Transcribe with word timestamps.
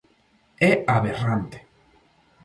É 0.69 0.71
aberrante. 0.95 1.59